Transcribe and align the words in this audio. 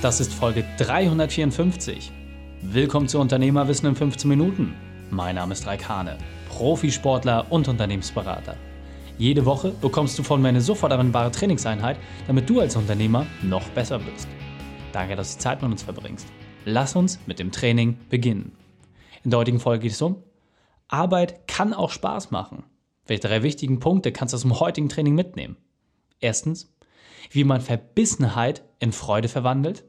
Das 0.00 0.20
ist 0.20 0.32
Folge 0.32 0.64
354. 0.78 2.12
Willkommen 2.62 3.08
zu 3.08 3.18
Unternehmerwissen 3.18 3.88
in 3.88 3.96
15 3.96 4.28
Minuten. 4.28 4.76
Mein 5.10 5.34
Name 5.34 5.54
ist 5.54 5.66
Raik 5.66 5.88
Hane, 5.88 6.16
Profisportler 6.48 7.50
und 7.50 7.66
Unternehmensberater. 7.66 8.54
Jede 9.18 9.44
Woche 9.44 9.72
bekommst 9.72 10.16
du 10.16 10.22
von 10.22 10.40
mir 10.40 10.50
eine 10.50 10.60
sofort 10.60 10.92
anwendbare 10.92 11.32
Trainingseinheit, 11.32 11.96
damit 12.28 12.48
du 12.48 12.60
als 12.60 12.76
Unternehmer 12.76 13.26
noch 13.42 13.68
besser 13.70 13.98
bist. 13.98 14.28
Danke, 14.92 15.16
dass 15.16 15.34
du 15.34 15.40
Zeit 15.40 15.62
mit 15.62 15.72
uns 15.72 15.82
verbringst. 15.82 16.28
Lass 16.64 16.94
uns 16.94 17.18
mit 17.26 17.40
dem 17.40 17.50
Training 17.50 17.98
beginnen. 18.08 18.52
In 19.24 19.32
der 19.32 19.40
heutigen 19.40 19.58
Folge 19.58 19.82
geht 19.82 19.92
es 19.92 20.02
um 20.02 20.22
Arbeit 20.86 21.48
kann 21.48 21.74
auch 21.74 21.90
Spaß 21.90 22.30
machen. 22.30 22.62
Welche 23.08 23.26
drei 23.26 23.42
wichtigen 23.42 23.80
Punkte 23.80 24.12
kannst 24.12 24.32
du 24.32 24.36
aus 24.36 24.42
dem 24.42 24.60
heutigen 24.60 24.88
Training 24.88 25.16
mitnehmen? 25.16 25.56
Erstens, 26.20 26.72
wie 27.30 27.44
man 27.44 27.60
Verbissenheit 27.60 28.62
in 28.78 28.92
Freude 28.92 29.28
verwandelt. 29.28 29.84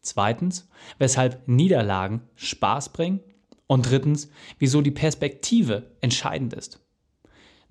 Zweitens, 0.00 0.68
weshalb 0.98 1.46
Niederlagen 1.46 2.22
Spaß 2.36 2.92
bringen. 2.92 3.20
Und 3.66 3.90
drittens, 3.90 4.30
wieso 4.58 4.80
die 4.80 4.90
Perspektive 4.90 5.90
entscheidend 6.00 6.54
ist. 6.54 6.80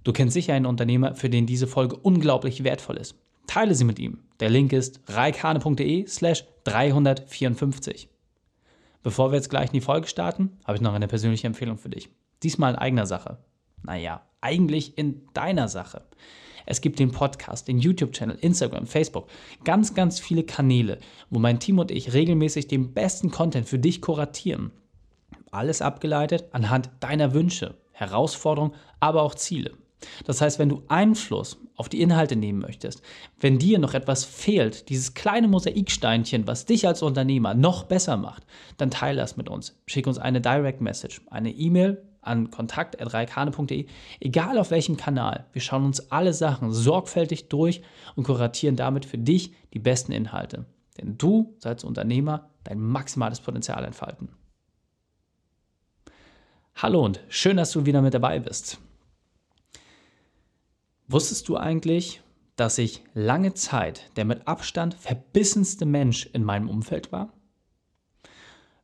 Du 0.04 0.14
kennst 0.14 0.36
sicher 0.36 0.54
einen 0.54 0.68
Unternehmer, 0.68 1.16
für 1.16 1.30
den 1.30 1.48
diese 1.48 1.68
Folge 1.68 1.96
unglaublich 1.96 2.64
wertvoll 2.64 2.98
ist. 2.98 3.16
Teile 3.48 3.74
sie 3.74 3.84
mit 3.84 3.98
ihm. 3.98 4.20
Der 4.40 4.50
Link 4.50 4.74
ist 4.74 5.02
reikane.de 5.08 6.06
slash 6.08 6.46
354. 6.66 8.10
Bevor 9.02 9.32
wir 9.32 9.38
jetzt 9.38 9.50
gleich 9.50 9.68
in 9.68 9.74
die 9.74 9.82
Folge 9.82 10.08
starten, 10.08 10.58
habe 10.66 10.76
ich 10.76 10.82
noch 10.82 10.94
eine 10.94 11.08
persönliche 11.08 11.48
Empfehlung 11.48 11.78
für 11.78 11.90
dich. 11.90 12.10
Diesmal 12.44 12.74
in 12.74 12.80
eigener 12.80 13.06
Sache. 13.06 13.38
Naja, 13.84 14.22
eigentlich 14.42 14.98
in 14.98 15.28
deiner 15.34 15.68
Sache. 15.70 16.04
Es 16.68 16.82
gibt 16.82 17.00
den 17.00 17.12
Podcast, 17.12 17.68
den 17.68 17.80
YouTube-Channel, 17.80 18.38
Instagram, 18.42 18.86
Facebook, 18.86 19.28
ganz, 19.64 19.96
ganz 19.96 20.20
viele 20.20 20.44
Kanäle, 20.44 21.00
wo 21.30 21.40
mein 21.40 21.60
Team 21.60 21.80
und 21.80 21.90
ich 21.90 22.14
regelmäßig 22.14 22.68
den 22.68 22.94
besten 22.94 23.32
Content 23.32 23.68
für 23.68 23.80
dich 23.80 24.02
kuratieren. 24.02 24.72
Alles 25.50 25.82
abgeleitet 25.82 26.46
anhand 26.52 26.90
deiner 27.00 27.34
Wünsche, 27.34 27.76
Herausforderungen, 27.94 28.76
aber 29.00 29.24
auch 29.24 29.34
Ziele. 29.34 29.72
Das 30.26 30.42
heißt, 30.42 30.60
wenn 30.60 30.70
du 30.70 30.84
Einfluss 30.90 31.58
auf 31.76 31.90
die 31.90 32.02
Inhalte 32.02 32.36
nehmen 32.36 32.60
möchtest, 32.60 33.02
wenn 33.40 33.60
dir 33.60 33.80
noch 33.80 33.94
etwas 33.94 34.26
fehlt, 34.26 34.90
dieses 34.90 35.14
kleine 35.14 35.48
Mosaiksteinchen, 35.48 36.48
was 36.48 36.66
dich 36.66 36.86
als 36.86 37.02
Unternehmer 37.02 37.54
noch 37.54 37.84
besser 37.86 38.18
macht, 38.18 38.46
dann 38.78 38.92
teile 38.92 39.22
das 39.22 39.38
mit 39.38 39.50
uns. 39.50 39.80
Schick 39.86 40.06
uns 40.06 40.18
eine 40.18 40.42
Direct 40.42 40.82
Message, 40.82 41.22
eine 41.30 41.52
E-Mail 41.52 42.04
an 42.22 42.52
kontakt.reikane.de, 42.52 43.88
egal 44.20 44.58
auf 44.58 44.72
welchem 44.72 44.98
Kanal. 44.98 45.46
Wir 45.54 45.62
schauen 45.62 45.86
uns 45.86 46.12
alle 46.12 46.34
Sachen 46.34 46.72
sorgfältig 46.72 47.50
durch 47.50 47.82
und 48.16 48.24
kuratieren 48.24 48.76
damit 48.76 49.06
für 49.06 49.18
dich 49.18 49.54
die 49.74 49.80
besten 49.80 50.12
Inhalte. 50.12 50.66
Denn 51.00 51.18
du 51.18 51.56
sollst 51.60 51.66
als 51.66 51.84
Unternehmer 51.84 52.50
dein 52.64 52.80
maximales 52.80 53.40
Potenzial 53.40 53.86
entfalten. 53.86 54.30
Hallo 56.76 57.04
und 57.04 57.22
schön, 57.30 57.58
dass 57.58 57.72
du 57.72 57.86
wieder 57.86 58.02
mit 58.02 58.14
dabei 58.14 58.40
bist. 58.40 58.80
Wusstest 61.08 61.48
du 61.48 61.58
eigentlich, 61.58 62.22
dass 62.56 62.78
ich 62.78 63.04
lange 63.14 63.54
Zeit 63.54 64.12
der 64.16 64.26
mit 64.26 64.48
Abstand 64.48 64.94
verbissenste 64.94 65.86
Mensch 65.86 66.26
in 66.34 66.44
meinem 66.44 66.70
Umfeld 66.70 67.12
war? 67.12 67.34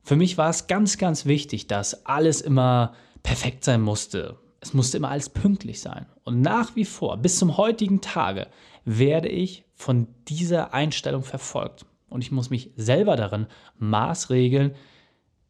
Für 0.02 0.16
mich 0.16 0.36
war 0.36 0.50
es 0.50 0.66
ganz, 0.66 0.98
ganz 0.98 1.24
wichtig, 1.24 1.66
dass 1.66 2.04
alles 2.04 2.40
immer 2.40 2.94
perfekt 3.24 3.64
sein 3.64 3.80
musste. 3.80 4.38
Es 4.60 4.72
musste 4.72 4.98
immer 4.98 5.10
alles 5.10 5.28
pünktlich 5.28 5.80
sein. 5.80 6.06
Und 6.22 6.40
nach 6.40 6.76
wie 6.76 6.84
vor, 6.84 7.16
bis 7.16 7.38
zum 7.38 7.56
heutigen 7.56 8.00
Tage, 8.00 8.46
werde 8.84 9.28
ich 9.28 9.64
von 9.74 10.06
dieser 10.28 10.72
Einstellung 10.72 11.24
verfolgt. 11.24 11.86
Und 12.08 12.22
ich 12.22 12.30
muss 12.30 12.50
mich 12.50 12.70
selber 12.76 13.16
darin 13.16 13.48
maßregeln, 13.78 14.76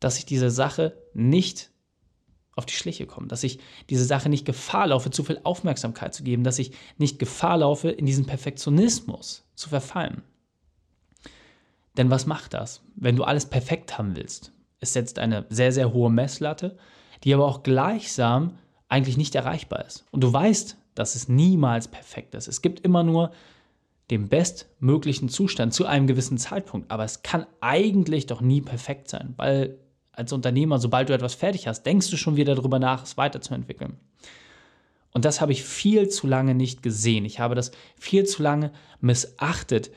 dass 0.00 0.18
ich 0.18 0.24
diese 0.24 0.50
Sache 0.50 0.96
nicht 1.12 1.70
auf 2.56 2.66
die 2.66 2.74
Schliche 2.74 3.06
komme, 3.06 3.26
dass 3.26 3.42
ich 3.42 3.58
diese 3.90 4.04
Sache 4.04 4.28
nicht 4.28 4.46
Gefahr 4.46 4.86
laufe, 4.86 5.10
zu 5.10 5.24
viel 5.24 5.40
Aufmerksamkeit 5.42 6.14
zu 6.14 6.22
geben, 6.22 6.44
dass 6.44 6.60
ich 6.60 6.72
nicht 6.98 7.18
Gefahr 7.18 7.58
laufe, 7.58 7.90
in 7.90 8.06
diesen 8.06 8.26
Perfektionismus 8.26 9.44
zu 9.56 9.68
verfallen. 9.68 10.22
Denn 11.96 12.10
was 12.10 12.26
macht 12.26 12.54
das, 12.54 12.82
wenn 12.94 13.16
du 13.16 13.24
alles 13.24 13.46
perfekt 13.46 13.98
haben 13.98 14.14
willst? 14.14 14.52
Es 14.78 14.92
setzt 14.92 15.18
eine 15.18 15.46
sehr, 15.48 15.72
sehr 15.72 15.92
hohe 15.92 16.10
Messlatte 16.10 16.78
die 17.24 17.34
aber 17.34 17.46
auch 17.46 17.62
gleichsam 17.62 18.58
eigentlich 18.88 19.16
nicht 19.16 19.34
erreichbar 19.34 19.84
ist. 19.86 20.04
Und 20.10 20.22
du 20.22 20.32
weißt, 20.32 20.76
dass 20.94 21.14
es 21.14 21.28
niemals 21.28 21.88
perfekt 21.88 22.34
ist. 22.34 22.46
Es 22.46 22.62
gibt 22.62 22.80
immer 22.80 23.02
nur 23.02 23.32
den 24.10 24.28
bestmöglichen 24.28 25.30
Zustand 25.30 25.72
zu 25.72 25.86
einem 25.86 26.06
gewissen 26.06 26.38
Zeitpunkt. 26.38 26.90
Aber 26.90 27.04
es 27.04 27.22
kann 27.22 27.46
eigentlich 27.60 28.26
doch 28.26 28.42
nie 28.42 28.60
perfekt 28.60 29.08
sein, 29.08 29.32
weil 29.36 29.78
als 30.12 30.32
Unternehmer, 30.32 30.78
sobald 30.78 31.08
du 31.08 31.14
etwas 31.14 31.34
fertig 31.34 31.66
hast, 31.66 31.82
denkst 31.84 32.10
du 32.10 32.16
schon 32.16 32.36
wieder 32.36 32.54
darüber 32.54 32.78
nach, 32.78 33.02
es 33.02 33.16
weiterzuentwickeln. 33.16 33.96
Und 35.12 35.24
das 35.24 35.40
habe 35.40 35.52
ich 35.52 35.64
viel 35.64 36.08
zu 36.08 36.26
lange 36.26 36.54
nicht 36.54 36.82
gesehen. 36.82 37.24
Ich 37.24 37.40
habe 37.40 37.54
das 37.54 37.72
viel 37.98 38.24
zu 38.24 38.42
lange 38.42 38.72
missachtet, 39.00 39.90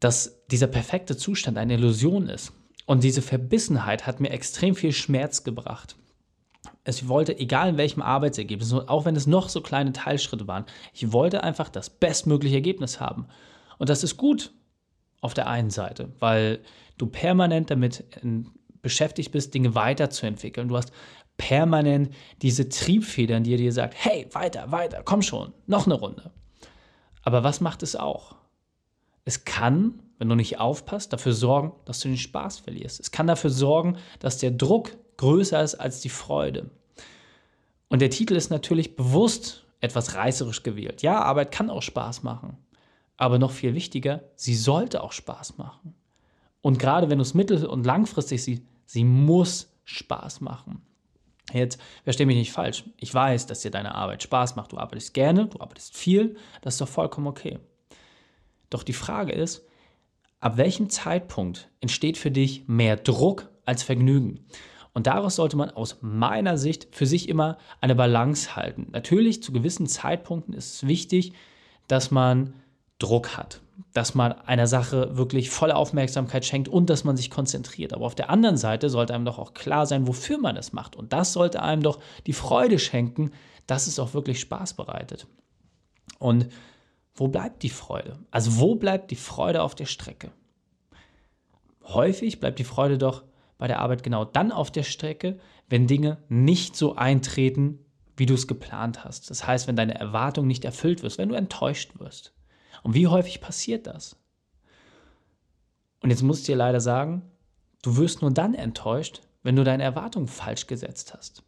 dass 0.00 0.44
dieser 0.50 0.66
perfekte 0.66 1.16
Zustand 1.16 1.56
eine 1.56 1.74
Illusion 1.74 2.28
ist. 2.28 2.52
Und 2.86 3.04
diese 3.04 3.22
Verbissenheit 3.22 4.06
hat 4.06 4.20
mir 4.20 4.30
extrem 4.30 4.74
viel 4.74 4.92
Schmerz 4.92 5.44
gebracht 5.44 5.96
ich 6.96 7.08
wollte, 7.08 7.38
egal 7.38 7.70
in 7.70 7.76
welchem 7.76 8.02
Arbeitsergebnis, 8.02 8.72
auch 8.72 9.04
wenn 9.04 9.16
es 9.16 9.26
noch 9.26 9.48
so 9.48 9.60
kleine 9.60 9.92
Teilschritte 9.92 10.46
waren, 10.48 10.64
ich 10.94 11.12
wollte 11.12 11.42
einfach 11.42 11.68
das 11.68 11.90
bestmögliche 11.90 12.56
Ergebnis 12.56 13.00
haben. 13.00 13.26
Und 13.78 13.90
das 13.90 14.02
ist 14.02 14.16
gut 14.16 14.52
auf 15.20 15.34
der 15.34 15.48
einen 15.48 15.70
Seite, 15.70 16.12
weil 16.18 16.60
du 16.96 17.06
permanent 17.06 17.70
damit 17.70 18.04
beschäftigt 18.82 19.32
bist, 19.32 19.54
Dinge 19.54 19.74
weiterzuentwickeln. 19.74 20.68
Du 20.68 20.76
hast 20.76 20.92
permanent 21.36 22.14
diese 22.42 22.68
Triebfedern, 22.68 23.44
die 23.44 23.56
dir 23.56 23.72
sagt, 23.72 23.94
hey, 23.96 24.26
weiter, 24.32 24.70
weiter, 24.70 25.02
komm 25.04 25.22
schon, 25.22 25.52
noch 25.66 25.86
eine 25.86 25.94
Runde. 25.94 26.32
Aber 27.22 27.44
was 27.44 27.60
macht 27.60 27.82
es 27.82 27.96
auch? 27.96 28.36
Es 29.24 29.44
kann, 29.44 30.02
wenn 30.18 30.28
du 30.28 30.34
nicht 30.34 30.58
aufpasst, 30.58 31.12
dafür 31.12 31.32
sorgen, 31.32 31.72
dass 31.84 32.00
du 32.00 32.08
den 32.08 32.16
Spaß 32.16 32.58
verlierst. 32.58 32.98
Es 32.98 33.10
kann 33.10 33.26
dafür 33.26 33.50
sorgen, 33.50 33.98
dass 34.20 34.38
der 34.38 34.50
Druck 34.50 34.96
größer 35.18 35.62
ist 35.62 35.74
als 35.74 36.00
die 36.00 36.08
Freude. 36.08 36.70
Und 37.88 38.00
der 38.00 38.10
Titel 38.10 38.34
ist 38.34 38.50
natürlich 38.50 38.96
bewusst 38.96 39.64
etwas 39.80 40.14
reißerisch 40.14 40.62
gewählt. 40.62 41.02
Ja, 41.02 41.20
Arbeit 41.22 41.52
kann 41.52 41.70
auch 41.70 41.82
Spaß 41.82 42.22
machen. 42.22 42.56
Aber 43.16 43.38
noch 43.38 43.50
viel 43.50 43.74
wichtiger, 43.74 44.22
sie 44.36 44.54
sollte 44.54 45.02
auch 45.02 45.12
Spaß 45.12 45.58
machen. 45.58 45.94
Und 46.60 46.78
gerade 46.78 47.10
wenn 47.10 47.18
du 47.18 47.22
es 47.22 47.34
mittel- 47.34 47.66
und 47.66 47.84
langfristig 47.84 48.42
siehst, 48.42 48.62
sie 48.84 49.04
muss 49.04 49.72
Spaß 49.84 50.40
machen. 50.40 50.82
Jetzt 51.52 51.80
versteh 52.04 52.26
mich 52.26 52.36
nicht 52.36 52.52
falsch. 52.52 52.84
Ich 52.98 53.12
weiß, 53.12 53.46
dass 53.46 53.60
dir 53.60 53.70
deine 53.70 53.94
Arbeit 53.94 54.22
Spaß 54.22 54.56
macht. 54.56 54.72
Du 54.72 54.78
arbeitest 54.78 55.14
gerne, 55.14 55.46
du 55.46 55.60
arbeitest 55.60 55.96
viel. 55.96 56.36
Das 56.60 56.74
ist 56.74 56.80
doch 56.80 56.88
vollkommen 56.88 57.26
okay. 57.26 57.58
Doch 58.70 58.82
die 58.82 58.92
Frage 58.92 59.32
ist, 59.32 59.66
ab 60.40 60.58
welchem 60.58 60.90
Zeitpunkt 60.90 61.70
entsteht 61.80 62.18
für 62.18 62.30
dich 62.30 62.68
mehr 62.68 62.96
Druck 62.96 63.48
als 63.64 63.82
Vergnügen? 63.82 64.46
Und 64.92 65.06
daraus 65.06 65.36
sollte 65.36 65.56
man 65.56 65.70
aus 65.70 65.98
meiner 66.00 66.58
Sicht 66.58 66.88
für 66.90 67.06
sich 67.06 67.28
immer 67.28 67.58
eine 67.80 67.94
Balance 67.94 68.56
halten. 68.56 68.88
Natürlich, 68.92 69.42
zu 69.42 69.52
gewissen 69.52 69.86
Zeitpunkten 69.86 70.54
ist 70.54 70.74
es 70.74 70.86
wichtig, 70.86 71.32
dass 71.86 72.10
man 72.10 72.54
Druck 72.98 73.36
hat, 73.36 73.60
dass 73.92 74.14
man 74.14 74.32
einer 74.32 74.66
Sache 74.66 75.16
wirklich 75.16 75.50
volle 75.50 75.76
Aufmerksamkeit 75.76 76.44
schenkt 76.44 76.68
und 76.68 76.90
dass 76.90 77.04
man 77.04 77.16
sich 77.16 77.30
konzentriert. 77.30 77.92
Aber 77.92 78.06
auf 78.06 78.14
der 78.14 78.30
anderen 78.30 78.56
Seite 78.56 78.90
sollte 78.90 79.14
einem 79.14 79.24
doch 79.24 79.38
auch 79.38 79.54
klar 79.54 79.86
sein, 79.86 80.06
wofür 80.08 80.38
man 80.38 80.56
es 80.56 80.72
macht. 80.72 80.96
Und 80.96 81.12
das 81.12 81.32
sollte 81.32 81.62
einem 81.62 81.82
doch 81.82 82.00
die 82.26 82.32
Freude 82.32 82.78
schenken, 82.78 83.30
dass 83.66 83.86
es 83.86 83.98
auch 83.98 84.14
wirklich 84.14 84.40
Spaß 84.40 84.74
bereitet. 84.74 85.26
Und 86.18 86.48
wo 87.14 87.28
bleibt 87.28 87.62
die 87.62 87.70
Freude? 87.70 88.18
Also 88.30 88.58
wo 88.58 88.74
bleibt 88.74 89.10
die 89.10 89.16
Freude 89.16 89.62
auf 89.62 89.74
der 89.74 89.86
Strecke? 89.86 90.32
Häufig 91.84 92.40
bleibt 92.40 92.58
die 92.58 92.64
Freude 92.64 92.98
doch 92.98 93.22
bei 93.58 93.66
der 93.66 93.80
Arbeit 93.80 94.02
genau 94.02 94.24
dann 94.24 94.52
auf 94.52 94.70
der 94.70 94.84
Strecke, 94.84 95.38
wenn 95.68 95.86
Dinge 95.86 96.18
nicht 96.28 96.76
so 96.76 96.96
eintreten, 96.96 97.84
wie 98.16 98.26
du 98.26 98.34
es 98.34 98.46
geplant 98.46 99.04
hast. 99.04 99.30
Das 99.30 99.46
heißt, 99.46 99.68
wenn 99.68 99.76
deine 99.76 99.98
Erwartung 99.98 100.46
nicht 100.46 100.64
erfüllt 100.64 101.02
wird, 101.02 101.18
wenn 101.18 101.28
du 101.28 101.34
enttäuscht 101.34 101.98
wirst. 101.98 102.32
Und 102.82 102.94
wie 102.94 103.06
häufig 103.06 103.40
passiert 103.40 103.86
das? 103.86 104.16
Und 106.00 106.10
jetzt 106.10 106.22
muss 106.22 106.40
ich 106.40 106.46
dir 106.46 106.56
leider 106.56 106.80
sagen, 106.80 107.22
du 107.82 107.96
wirst 107.96 108.22
nur 108.22 108.30
dann 108.30 108.54
enttäuscht, 108.54 109.22
wenn 109.42 109.56
du 109.56 109.64
deine 109.64 109.82
Erwartungen 109.82 110.28
falsch 110.28 110.66
gesetzt 110.66 111.14
hast. 111.14 111.42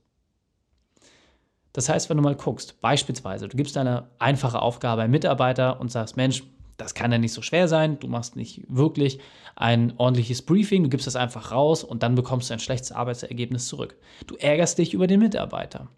Das 1.73 1.89
heißt, 1.89 2.11
wenn 2.11 2.17
du 2.17 2.23
mal 2.23 2.35
guckst, 2.35 2.81
beispielsweise, 2.81 3.47
du 3.47 3.57
gibst 3.57 3.77
eine 3.77 4.09
einfache 4.19 4.61
Aufgabe 4.61 5.03
einem 5.03 5.13
Mitarbeiter 5.13 5.81
und 5.81 5.91
sagst, 5.91 6.17
Mensch, 6.17 6.43
das 6.81 6.95
kann 6.95 7.13
ja 7.13 7.19
nicht 7.19 7.33
so 7.33 7.43
schwer 7.43 7.69
sein. 7.69 7.99
Du 7.99 8.09
machst 8.09 8.37
nicht 8.37 8.63
wirklich 8.69 9.19
ein 9.57 9.95
ordentliches 9.99 10.43
Briefing, 10.43 10.85
du 10.85 10.89
gibst 10.89 11.07
das 11.07 11.17
einfach 11.17 11.53
raus 11.53 11.85
und 11.85 12.03
dann 12.03 12.15
bekommst 12.15 12.51
du 12.51 12.55
ein 12.55 12.61
schlechtes 12.61 12.93
Arbeitsergebnis 12.93 13.67
zurück. 13.67 13.97
Du 14.27 14.37
ärgerst 14.37 14.79
dich 14.79 14.95
über 14.95 15.07
den 15.07 15.21
Mitarbeiter. 15.21 15.89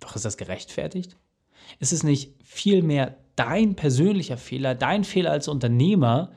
Doch 0.00 0.16
ist 0.16 0.24
das 0.24 0.36
gerechtfertigt? 0.36 1.16
Ist 1.78 1.92
es 1.92 2.02
nicht 2.02 2.34
vielmehr 2.42 3.16
dein 3.36 3.76
persönlicher 3.76 4.36
Fehler, 4.36 4.74
dein 4.74 5.04
Fehler 5.04 5.30
als 5.30 5.48
Unternehmer, 5.48 6.32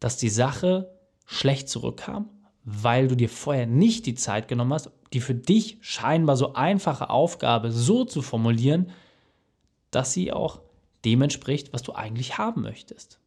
dass 0.00 0.16
die 0.16 0.30
Sache 0.30 0.90
schlecht 1.26 1.68
zurückkam, 1.68 2.28
weil 2.64 3.08
du 3.08 3.14
dir 3.14 3.28
vorher 3.28 3.66
nicht 3.66 4.06
die 4.06 4.14
Zeit 4.14 4.48
genommen 4.48 4.72
hast, 4.72 4.90
die 5.12 5.20
für 5.20 5.34
dich 5.34 5.78
scheinbar 5.80 6.36
so 6.36 6.54
einfache 6.54 7.10
Aufgabe 7.10 7.70
so 7.70 8.04
zu 8.04 8.20
formulieren, 8.20 8.90
dass 9.90 10.12
sie 10.12 10.32
auch 10.32 10.60
dem 11.04 11.22
entspricht, 11.22 11.72
was 11.72 11.82
du 11.82 11.92
eigentlich 11.92 12.38
haben 12.38 12.62
möchtest. 12.62 13.18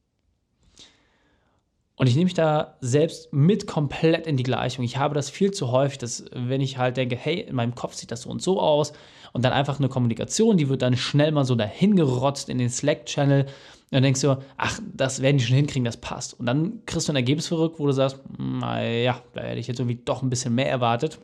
Und 2.00 2.06
ich 2.06 2.14
nehme 2.14 2.26
mich 2.26 2.36
da 2.36 2.78
selbst 2.80 3.34
mit 3.34 3.66
komplett 3.66 4.28
in 4.28 4.38
die 4.38 4.44
Gleichung. 4.44 4.86
Ich 4.86 4.98
habe 4.98 5.16
das 5.16 5.32
viel 5.32 5.50
zu 5.50 5.72
häufig, 5.72 5.98
dass 5.98 6.26
wenn 6.32 6.62
ich 6.62 6.78
halt 6.78 6.96
denke, 6.96 7.16
hey, 7.16 7.40
in 7.40 7.56
meinem 7.56 7.74
Kopf 7.74 7.96
sieht 7.96 8.12
das 8.12 8.22
so 8.22 8.30
und 8.30 8.40
so 8.40 8.62
aus 8.62 8.94
und 9.34 9.44
dann 9.44 9.52
einfach 9.52 9.80
eine 9.80 9.90
Kommunikation, 9.90 10.58
die 10.58 10.70
wird 10.70 10.84
dann 10.84 10.96
schnell 10.96 11.32
mal 11.32 11.44
so 11.44 11.56
dahin 11.56 11.96
gerotzt 11.96 12.50
in 12.50 12.60
den 12.60 12.70
Slack-Channel. 12.70 13.48
Dann 13.90 14.04
denkst 14.04 14.22
du, 14.22 14.38
ach, 14.58 14.80
das 14.94 15.24
werden 15.24 15.40
die 15.40 15.44
schon 15.44 15.56
hinkriegen, 15.56 15.86
das 15.86 15.98
passt. 15.98 16.40
Und 16.40 16.46
dann 16.46 16.86
kriegst 16.86 17.08
du 17.08 17.14
ein 17.14 17.16
Ergebnis 17.16 17.48
verrückt, 17.48 17.80
wo 17.80 17.88
du 17.88 17.94
sagst, 17.94 18.20
naja, 18.38 19.20
da 19.34 19.42
hätte 19.42 19.60
ich 19.60 19.68
jetzt 19.68 19.80
irgendwie 19.80 20.02
doch 20.04 20.22
ein 20.22 20.30
bisschen 20.30 20.54
mehr 20.54 20.70
erwartet. 20.70 21.18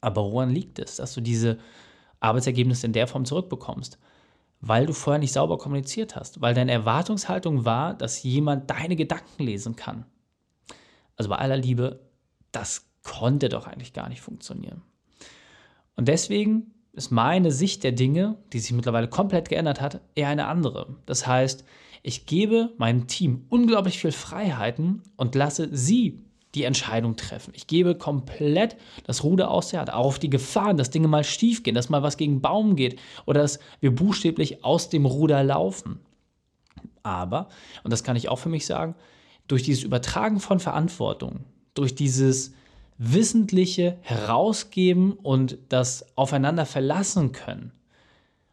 Aber 0.00 0.24
woran 0.24 0.50
liegt 0.50 0.80
es, 0.80 0.96
dass 0.96 1.14
du 1.14 1.20
diese 1.20 1.58
Arbeitsergebnisse 2.18 2.86
in 2.86 2.92
der 2.92 3.06
Form 3.06 3.24
zurückbekommst? 3.24 3.98
Weil 4.60 4.86
du 4.86 4.92
vorher 4.92 5.18
nicht 5.18 5.32
sauber 5.32 5.58
kommuniziert 5.58 6.16
hast, 6.16 6.40
weil 6.40 6.54
deine 6.54 6.72
Erwartungshaltung 6.72 7.64
war, 7.64 7.94
dass 7.94 8.22
jemand 8.22 8.70
deine 8.70 8.96
Gedanken 8.96 9.42
lesen 9.42 9.76
kann. 9.76 10.06
Also 11.16 11.30
bei 11.30 11.36
aller 11.36 11.56
Liebe, 11.56 12.00
das 12.52 12.86
konnte 13.02 13.48
doch 13.48 13.66
eigentlich 13.66 13.92
gar 13.92 14.08
nicht 14.08 14.20
funktionieren. 14.20 14.82
Und 15.94 16.08
deswegen 16.08 16.74
ist 16.92 17.10
meine 17.10 17.52
Sicht 17.52 17.84
der 17.84 17.92
Dinge, 17.92 18.36
die 18.52 18.58
sich 18.58 18.72
mittlerweile 18.72 19.08
komplett 19.08 19.48
geändert 19.48 19.80
hat, 19.80 20.00
eher 20.14 20.28
eine 20.28 20.46
andere. 20.46 20.96
Das 21.06 21.26
heißt, 21.26 21.64
ich 22.02 22.26
gebe 22.26 22.72
meinem 22.78 23.06
Team 23.06 23.46
unglaublich 23.48 23.98
viel 23.98 24.12
Freiheiten 24.12 25.02
und 25.16 25.34
lasse 25.34 25.68
sie 25.72 26.25
die 26.56 26.64
Entscheidung 26.64 27.16
treffen. 27.16 27.52
Ich 27.54 27.66
gebe 27.66 27.94
komplett 27.94 28.76
das 29.04 29.22
Ruder 29.22 29.50
aus 29.50 29.68
der 29.68 29.80
Hand, 29.80 29.92
auf 29.92 30.18
die 30.18 30.30
Gefahren, 30.30 30.76
dass 30.76 30.90
Dinge 30.90 31.06
mal 31.06 31.22
schief 31.22 31.62
gehen, 31.62 31.74
dass 31.74 31.90
mal 31.90 32.02
was 32.02 32.16
gegen 32.16 32.40
Baum 32.40 32.74
geht 32.74 32.98
oder 33.26 33.42
dass 33.42 33.60
wir 33.80 33.94
buchstäblich 33.94 34.64
aus 34.64 34.88
dem 34.88 35.06
Ruder 35.06 35.44
laufen. 35.44 36.00
Aber, 37.02 37.48
und 37.84 37.92
das 37.92 38.02
kann 38.02 38.16
ich 38.16 38.28
auch 38.28 38.38
für 38.38 38.48
mich 38.48 38.66
sagen, 38.66 38.96
durch 39.46 39.62
dieses 39.62 39.84
Übertragen 39.84 40.40
von 40.40 40.58
Verantwortung, 40.58 41.44
durch 41.74 41.94
dieses 41.94 42.52
wissentliche 42.98 43.98
Herausgeben 44.00 45.12
und 45.12 45.58
das 45.68 46.16
Aufeinander 46.16 46.64
verlassen 46.64 47.32
können, 47.32 47.72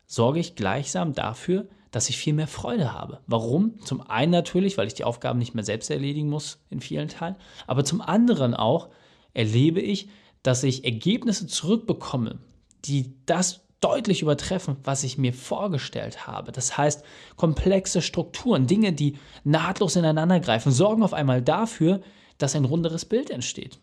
sorge 0.05 0.39
ich 0.39 0.55
gleichsam 0.55 1.13
dafür, 1.13 1.67
dass 1.93 2.09
ich 2.09 2.17
viel 2.17 2.33
mehr 2.33 2.47
Freude 2.47 2.91
habe. 2.91 3.19
Warum? 3.27 3.79
Zum 3.85 4.01
einen 4.01 4.31
natürlich, 4.31 4.77
weil 4.79 4.87
ich 4.87 4.95
die 4.95 5.03
Aufgaben 5.03 5.37
nicht 5.37 5.53
mehr 5.53 5.63
selbst 5.63 5.91
erledigen 5.91 6.27
muss 6.27 6.59
in 6.71 6.81
vielen 6.81 7.07
Teilen, 7.07 7.35
aber 7.67 7.85
zum 7.85 8.01
anderen 8.01 8.55
auch 8.55 8.89
erlebe 9.33 9.79
ich, 9.79 10.09
dass 10.41 10.63
ich 10.63 10.85
Ergebnisse 10.85 11.45
zurückbekomme, 11.45 12.39
die 12.83 13.13
das 13.27 13.61
deutlich 13.79 14.23
übertreffen, 14.23 14.77
was 14.83 15.03
ich 15.03 15.19
mir 15.19 15.33
vorgestellt 15.33 16.25
habe. 16.25 16.51
Das 16.51 16.77
heißt, 16.77 17.03
komplexe 17.35 18.01
Strukturen, 18.01 18.65
Dinge, 18.65 18.93
die 18.93 19.17
nahtlos 19.43 19.95
ineinander 19.95 20.39
greifen, 20.39 20.71
sorgen 20.71 21.03
auf 21.03 21.13
einmal 21.13 21.43
dafür, 21.43 22.01
dass 22.39 22.55
ein 22.55 22.65
runderes 22.65 23.05
Bild 23.05 23.29
entsteht. 23.29 23.79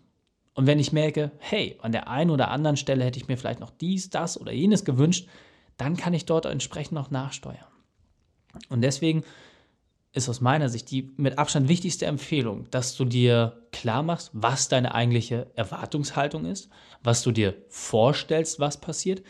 Und 0.55 0.67
wenn 0.67 0.81
ich 0.81 0.93
merke, 0.93 1.31
hey, 1.39 1.79
an 1.81 1.93
der 1.93 2.09
einen 2.09 2.31
oder 2.31 2.51
anderen 2.51 2.77
Stelle 2.77 3.05
hätte 3.05 3.21
ich 3.21 3.29
mir 3.29 3.37
vielleicht 3.37 3.61
noch 3.61 3.71
dies, 3.71 4.11
das 4.11 4.41
oder 4.41 4.53
jenes 4.53 4.85
gewünscht, 4.85 5.29
dann 5.77 5.97
kann 5.97 6.13
ich 6.13 6.27
dort 6.27 6.47
entsprechend 6.47 6.93
noch 6.93 7.11
nachsteuern. 7.11 7.71
Und 8.69 8.83
deswegen 8.83 9.25
ist 10.13 10.29
aus 10.29 10.41
meiner 10.41 10.69
Sicht 10.69 10.91
die 10.91 11.13
mit 11.17 11.39
Abstand 11.39 11.69
wichtigste 11.69 12.07
Empfehlung, 12.07 12.69
dass 12.71 12.97
du 12.97 13.05
dir 13.05 13.63
klar 13.71 14.03
machst, 14.03 14.31
was 14.33 14.69
deine 14.69 14.95
eigentliche 14.95 15.47
Erwartungshaltung 15.55 16.47
ist, 16.47 16.69
was 17.03 17.23
du 17.23 17.31
dir 17.31 17.55
vorstellst, 17.69 18.59
was 18.59 18.81
passiert 18.81 19.23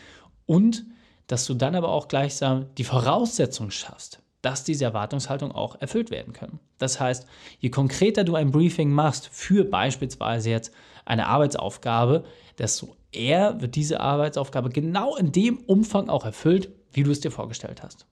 und 0.46 0.86
dass 1.26 1.46
du 1.46 1.54
dann 1.54 1.74
aber 1.74 1.90
auch 1.90 2.08
gleichsam 2.08 2.66
die 2.76 2.84
Voraussetzung 2.84 3.70
schaffst, 3.70 4.22
dass 4.42 4.64
diese 4.64 4.86
Erwartungshaltung 4.86 5.52
auch 5.52 5.80
erfüllt 5.80 6.10
werden 6.10 6.32
können. 6.32 6.60
Das 6.78 6.98
heißt, 6.98 7.26
je 7.58 7.68
konkreter 7.68 8.24
du 8.24 8.34
ein 8.34 8.50
Briefing 8.50 8.90
machst 8.90 9.28
für 9.30 9.64
beispielsweise 9.64 10.50
jetzt 10.50 10.72
eine 11.04 11.26
Arbeitsaufgabe, 11.26 12.24
desto 12.58 12.96
eher 13.12 13.60
wird 13.60 13.76
diese 13.76 14.00
Arbeitsaufgabe 14.00 14.70
genau 14.70 15.14
in 15.16 15.30
dem 15.30 15.58
Umfang 15.58 16.08
auch 16.08 16.24
erfüllt, 16.24 16.70
wie 16.92 17.02
du 17.02 17.10
es 17.10 17.20
dir 17.20 17.30
vorgestellt 17.30 17.82
hast. 17.82 18.06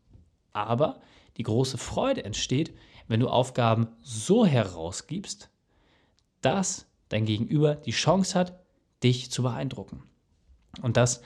Aber 0.53 1.01
die 1.37 1.43
große 1.43 1.79
Freude 1.79 2.25
entsteht, 2.25 2.75
wenn 3.07 3.21
du 3.21 3.29
Aufgaben 3.29 3.89
so 4.03 4.45
herausgibst, 4.45 5.51
dass 6.41 6.87
dein 7.09 7.25
Gegenüber 7.25 7.75
die 7.75 7.93
Chance 7.93 8.39
hat, 8.39 8.59
dich 9.03 9.31
zu 9.31 9.43
beeindrucken. 9.43 10.03
Und 10.83 10.97
das 10.97 11.23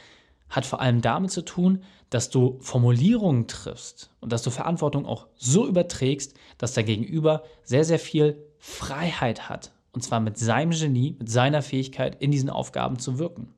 hat 0.49 0.67
vor 0.67 0.81
allem 0.81 1.01
damit 1.01 1.31
zu 1.31 1.43
tun, 1.43 1.83
dass 2.11 2.29
du 2.29 2.59
Formulierungen 2.61 3.49
triffst 3.49 4.11
und 4.21 4.33
dass 4.33 4.43
du 4.43 4.51
Verantwortung 4.51 5.07
auch 5.07 5.27
so 5.35 5.67
überträgst, 5.67 6.35
dass 6.59 6.75
dein 6.75 6.85
Gegenüber 6.85 7.43
sehr, 7.65 7.85
sehr 7.85 7.99
viel 7.99 8.47
Freiheit 8.59 9.49
hat. 9.49 9.73
Und 9.93 10.03
zwar 10.03 10.21
mit 10.21 10.39
seinem 10.39 10.71
Genie, 10.71 11.17
mit 11.19 11.31
seiner 11.31 11.63
Fähigkeit, 11.63 12.21
in 12.23 12.31
diesen 12.31 12.51
Aufgaben 12.51 12.99
zu 12.99 13.19
wirken. 13.19 13.55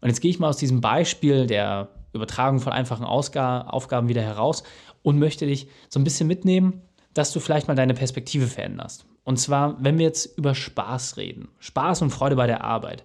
Und 0.00 0.08
jetzt 0.08 0.20
gehe 0.20 0.30
ich 0.30 0.38
mal 0.38 0.48
aus 0.48 0.56
diesem 0.56 0.80
Beispiel 0.80 1.46
der 1.46 1.88
Übertragung 2.12 2.60
von 2.60 2.72
einfachen 2.72 3.04
Ausga 3.04 3.62
Aufgaben 3.62 4.08
wieder 4.08 4.22
heraus 4.22 4.62
und 5.02 5.18
möchte 5.18 5.46
dich 5.46 5.68
so 5.88 5.98
ein 5.98 6.04
bisschen 6.04 6.26
mitnehmen, 6.26 6.82
dass 7.14 7.32
du 7.32 7.40
vielleicht 7.40 7.68
mal 7.68 7.74
deine 7.74 7.94
Perspektive 7.94 8.46
veränderst. 8.46 9.06
Und 9.24 9.38
zwar, 9.38 9.82
wenn 9.82 9.98
wir 9.98 10.06
jetzt 10.06 10.36
über 10.38 10.54
Spaß 10.54 11.16
reden, 11.16 11.48
Spaß 11.58 12.02
und 12.02 12.10
Freude 12.10 12.36
bei 12.36 12.46
der 12.46 12.64
Arbeit, 12.64 13.04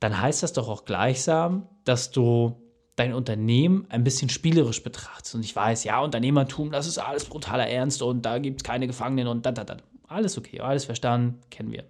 dann 0.00 0.20
heißt 0.20 0.42
das 0.42 0.52
doch 0.52 0.68
auch 0.68 0.84
gleichsam, 0.84 1.66
dass 1.84 2.10
du 2.10 2.56
dein 2.96 3.12
Unternehmen 3.12 3.86
ein 3.90 4.04
bisschen 4.04 4.28
spielerisch 4.28 4.82
betrachtest. 4.82 5.34
Und 5.34 5.44
ich 5.44 5.54
weiß, 5.54 5.84
ja, 5.84 6.00
Unternehmertum, 6.00 6.70
das 6.70 6.86
ist 6.86 6.98
alles 6.98 7.24
brutaler 7.24 7.68
Ernst 7.68 8.02
und 8.02 8.22
da 8.22 8.38
gibt 8.38 8.60
es 8.60 8.64
keine 8.64 8.86
Gefangenen 8.86 9.28
und 9.28 9.44
da, 9.44 9.52
da, 9.52 9.64
da. 9.64 9.76
Alles 10.08 10.38
okay, 10.38 10.60
alles 10.60 10.84
verstanden, 10.84 11.40
kennen 11.50 11.72
wir. 11.72 11.84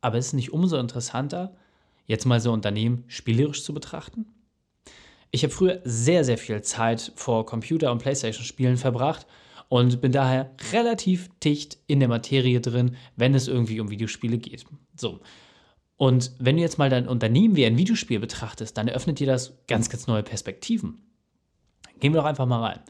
Aber 0.00 0.18
es 0.18 0.28
ist 0.28 0.32
nicht 0.32 0.52
umso 0.52 0.78
interessanter, 0.78 1.54
jetzt 2.06 2.26
mal 2.26 2.40
so 2.40 2.52
Unternehmen 2.52 3.04
spielerisch 3.08 3.62
zu 3.64 3.74
betrachten? 3.74 4.26
Ich 5.30 5.42
habe 5.42 5.52
früher 5.52 5.80
sehr, 5.84 6.24
sehr 6.24 6.38
viel 6.38 6.62
Zeit 6.62 7.12
vor 7.16 7.44
Computer- 7.44 7.90
und 7.90 7.98
Playstation-Spielen 7.98 8.76
verbracht 8.76 9.26
und 9.68 10.00
bin 10.00 10.12
daher 10.12 10.54
relativ 10.72 11.28
dicht 11.40 11.78
in 11.86 11.98
der 11.98 12.08
Materie 12.08 12.60
drin, 12.60 12.96
wenn 13.16 13.34
es 13.34 13.48
irgendwie 13.48 13.80
um 13.80 13.90
Videospiele 13.90 14.38
geht. 14.38 14.64
So. 14.94 15.20
Und 15.96 16.32
wenn 16.38 16.56
du 16.56 16.62
jetzt 16.62 16.78
mal 16.78 16.90
dein 16.90 17.08
Unternehmen 17.08 17.56
wie 17.56 17.66
ein 17.66 17.78
Videospiel 17.78 18.20
betrachtest, 18.20 18.76
dann 18.76 18.88
eröffnet 18.88 19.18
dir 19.18 19.26
das 19.26 19.58
ganz, 19.66 19.88
ganz 19.88 20.06
neue 20.06 20.22
Perspektiven. 20.22 21.00
Gehen 21.98 22.12
wir 22.12 22.20
doch 22.20 22.28
einfach 22.28 22.46
mal 22.46 22.62
rein. 22.62 22.80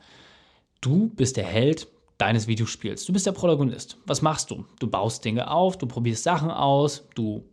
Du 0.81 1.09
bist 1.09 1.37
der 1.37 1.47
Held 1.47 1.87
deines 2.19 2.47
Videospiels. 2.47 3.05
Du 3.05 3.13
bist 3.13 3.27
der 3.27 3.33
Protagonist. 3.33 3.97
Was 4.07 4.23
machst 4.23 4.51
du? 4.51 4.67
Du 4.81 4.87
baust 4.87 5.25
Dinge 5.25 5.51
auf, 5.51 5.79
du 5.79 5.87
probierst 5.87 6.25
Sachen 6.25 6.51
aus, 6.51 7.09
du 7.15 7.49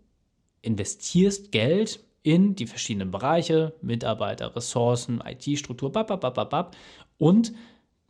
investierst 0.62 1.52
Geld 1.52 2.04
in 2.24 2.56
die 2.56 2.68
verschiedenen 2.68 3.12
Bereiche, 3.12 3.74
Mitarbeiter, 3.82 4.56
Ressourcen, 4.56 5.22
IT-Struktur, 5.26 5.92
und 7.18 7.54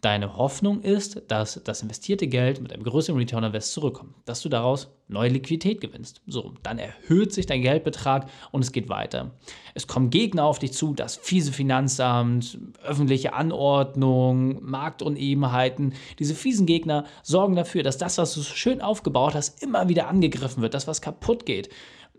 deine 0.01 0.35
Hoffnung 0.35 0.81
ist, 0.81 1.21
dass 1.27 1.61
das 1.63 1.83
investierte 1.83 2.27
Geld 2.27 2.59
mit 2.59 2.73
einem 2.73 2.83
größeren 2.83 3.19
Return 3.19 3.43
Invest 3.43 3.71
zurückkommt, 3.71 4.15
dass 4.25 4.41
du 4.41 4.49
daraus 4.49 4.89
neue 5.07 5.29
Liquidität 5.29 5.79
gewinnst. 5.79 6.21
So, 6.25 6.55
dann 6.63 6.79
erhöht 6.79 7.31
sich 7.33 7.45
dein 7.45 7.61
Geldbetrag 7.61 8.27
und 8.51 8.63
es 8.63 8.71
geht 8.71 8.89
weiter. 8.89 9.31
Es 9.75 9.85
kommen 9.85 10.09
Gegner 10.09 10.45
auf 10.45 10.57
dich 10.57 10.73
zu, 10.73 10.93
das 10.93 11.17
fiese 11.17 11.51
Finanzamt, 11.51 12.57
öffentliche 12.83 13.33
Anordnung, 13.33 14.63
Marktunebenheiten. 14.63 15.93
Diese 16.17 16.33
fiesen 16.33 16.65
Gegner 16.65 17.05
sorgen 17.21 17.55
dafür, 17.55 17.83
dass 17.83 17.99
das, 17.99 18.17
was 18.17 18.33
du 18.33 18.41
schön 18.41 18.81
aufgebaut 18.81 19.35
hast, 19.35 19.61
immer 19.61 19.87
wieder 19.87 20.07
angegriffen 20.07 20.63
wird, 20.63 20.73
dass 20.73 20.87
was 20.87 21.01
kaputt 21.01 21.45
geht 21.45 21.69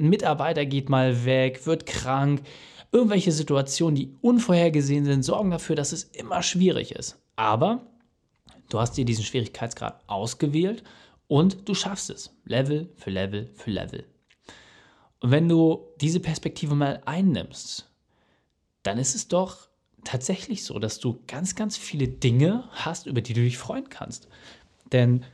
ein 0.02 0.09
Mitarbeiter 0.09 0.66
geht 0.66 0.88
mal 0.88 1.25
weg, 1.25 1.66
wird 1.66 1.87
krank. 1.87 2.42
Irgendwelche 2.90 3.32
Situationen, 3.32 3.94
die 3.94 4.14
unvorhergesehen 4.21 5.04
sind, 5.04 5.23
sorgen 5.23 5.50
dafür, 5.50 5.76
dass 5.76 5.92
es 5.92 6.04
immer 6.04 6.42
schwierig 6.42 6.92
ist. 6.92 7.23
Aber 7.37 7.87
du 8.68 8.80
hast 8.80 8.97
dir 8.97 9.04
diesen 9.04 9.25
Schwierigkeitsgrad 9.25 10.02
ausgewählt 10.09 10.82
und 11.28 11.68
du 11.68 11.75
schaffst 11.75 12.11
es. 12.11 12.37
Level 12.44 12.90
für 12.97 13.11
Level 13.11 13.50
für 13.54 13.71
Level. 13.71 14.04
Und 15.21 15.30
wenn 15.30 15.49
du 15.49 15.87
diese 16.00 16.21
Perspektive 16.21 16.75
mal 16.75 17.00
einnimmst, 17.06 17.88
dann 18.82 18.99
ist 18.99 19.14
es 19.14 19.28
doch 19.28 19.68
tatsächlich 20.04 20.64
so, 20.64 20.80
dass 20.80 20.99
du 20.99 21.21
ganz, 21.28 21.54
ganz 21.54 21.76
viele 21.76 22.09
Dinge 22.09 22.64
hast, 22.73 23.06
über 23.06 23.21
die 23.21 23.35
du 23.35 23.40
dich 23.40 23.56
freuen 23.56 23.88
kannst. 23.88 24.26
Denn 24.90 25.25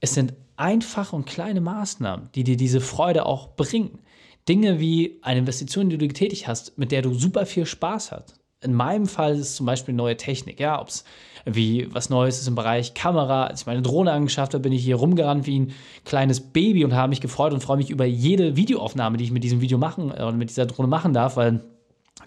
es 0.00 0.14
sind 0.14 0.34
einfache 0.56 1.14
und 1.14 1.24
kleine 1.24 1.60
Maßnahmen, 1.60 2.30
die 2.34 2.44
dir 2.44 2.56
diese 2.56 2.80
Freude 2.80 3.26
auch 3.26 3.54
bringen. 3.54 4.00
Dinge 4.48 4.80
wie 4.80 5.18
eine 5.22 5.40
Investition, 5.40 5.90
die 5.90 5.98
du 5.98 6.08
getätigt 6.08 6.48
hast, 6.48 6.78
mit 6.78 6.90
der 6.92 7.02
du 7.02 7.14
super 7.14 7.46
viel 7.46 7.66
Spaß 7.66 8.12
hast. 8.12 8.34
In 8.60 8.74
meinem 8.74 9.06
Fall 9.06 9.34
ist 9.34 9.40
es 9.40 9.56
zum 9.56 9.66
Beispiel 9.66 9.94
neue 9.94 10.16
Technik, 10.16 10.58
ja, 10.58 10.80
ob 10.80 10.88
es 10.88 11.04
wie 11.44 11.86
was 11.94 12.10
Neues 12.10 12.40
ist 12.40 12.48
im 12.48 12.56
Bereich 12.56 12.94
Kamera. 12.94 13.46
Als 13.46 13.60
ich 13.60 13.66
meine 13.66 13.82
Drohne 13.82 14.10
angeschafft 14.10 14.54
habe, 14.54 14.62
bin 14.62 14.72
ich 14.72 14.82
hier 14.82 14.96
rumgerannt 14.96 15.46
wie 15.46 15.60
ein 15.60 15.74
kleines 16.04 16.40
Baby 16.40 16.84
und 16.84 16.94
habe 16.94 17.10
mich 17.10 17.20
gefreut 17.20 17.52
und 17.52 17.62
freue 17.62 17.76
mich 17.76 17.90
über 17.90 18.04
jede 18.04 18.56
Videoaufnahme, 18.56 19.16
die 19.16 19.24
ich 19.24 19.30
mit 19.30 19.44
diesem 19.44 19.60
Video 19.60 19.78
machen 19.78 20.10
oder 20.10 20.32
mit 20.32 20.50
dieser 20.50 20.66
Drohne 20.66 20.88
machen 20.88 21.12
darf, 21.12 21.36
weil 21.36 21.60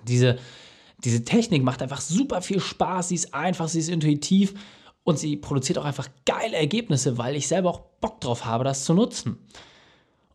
diese, 0.08 0.38
diese 1.04 1.26
Technik 1.26 1.64
macht 1.64 1.82
einfach 1.82 2.02
super 2.02 2.42
viel 2.42 2.62
Spaß, 2.62 3.10
sie 3.10 3.16
ist 3.16 3.34
einfach, 3.34 3.68
sie 3.68 3.80
ist 3.80 3.90
intuitiv 3.90 4.54
und 5.04 5.20
sie 5.20 5.36
produziert 5.36 5.80
auch 5.80 5.86
einfach 5.86 6.08
geile 6.26 6.56
Ergebnisse, 6.56 7.18
weil 7.18 7.36
ich 7.36 7.48
selber 7.48 7.70
auch 7.72 7.82
Bock 8.00 8.22
drauf 8.22 8.46
habe, 8.46 8.64
das 8.64 8.86
zu 8.86 8.94
nutzen. 8.94 9.38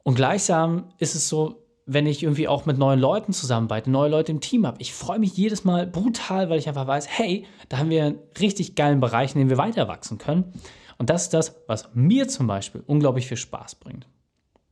Und 0.02 0.14
gleichsam 0.14 0.84
ist 0.98 1.14
es 1.14 1.28
so, 1.28 1.65
wenn 1.86 2.06
ich 2.06 2.24
irgendwie 2.24 2.48
auch 2.48 2.66
mit 2.66 2.78
neuen 2.78 2.98
Leuten 2.98 3.32
zusammenarbeite, 3.32 3.90
neue 3.90 4.10
Leute 4.10 4.32
im 4.32 4.40
Team 4.40 4.66
habe. 4.66 4.76
Ich 4.80 4.92
freue 4.92 5.20
mich 5.20 5.36
jedes 5.36 5.64
Mal 5.64 5.86
brutal, 5.86 6.50
weil 6.50 6.58
ich 6.58 6.68
einfach 6.68 6.88
weiß, 6.88 7.06
hey, 7.08 7.46
da 7.68 7.78
haben 7.78 7.90
wir 7.90 8.04
einen 8.04 8.18
richtig 8.40 8.74
geilen 8.74 8.98
Bereich, 8.98 9.34
in 9.34 9.38
dem 9.38 9.50
wir 9.50 9.56
weiter 9.56 9.86
wachsen 9.86 10.18
können. 10.18 10.52
Und 10.98 11.10
das 11.10 11.24
ist 11.24 11.34
das, 11.34 11.54
was 11.68 11.90
mir 11.94 12.26
zum 12.26 12.48
Beispiel 12.48 12.82
unglaublich 12.86 13.28
viel 13.28 13.36
Spaß 13.36 13.76
bringt. 13.76 14.08